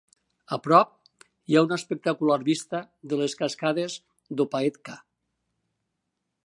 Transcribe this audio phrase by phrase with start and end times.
[0.55, 0.95] A prop,
[1.51, 4.01] hi ha una espectacular vista de les cascades
[4.41, 4.99] d'Opaeka'a.